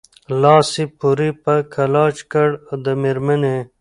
لاس 0.41 0.67
یې 0.79 0.85
پوري 0.97 1.29
په 1.43 1.53
علاج 1.83 2.15
کړ 2.31 2.49
د 2.83 2.85
مېرمني 3.01 3.57